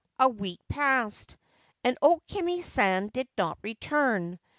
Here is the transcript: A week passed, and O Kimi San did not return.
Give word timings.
A 0.17 0.27
week 0.27 0.59
passed, 0.67 1.37
and 1.83 1.95
O 2.01 2.19
Kimi 2.27 2.63
San 2.63 3.09
did 3.09 3.27
not 3.37 3.59
return. 3.61 4.39